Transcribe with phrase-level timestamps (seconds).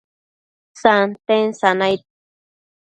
[0.81, 2.01] santen sanaid